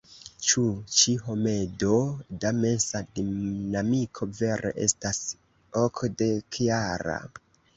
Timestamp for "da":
2.45-2.53